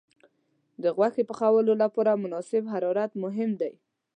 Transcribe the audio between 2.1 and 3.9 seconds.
مناسب حرارت مهم دی.